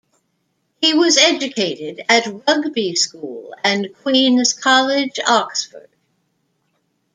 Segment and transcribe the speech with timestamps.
[0.81, 5.89] He was educated at Rugby School and Queen's College, Oxford.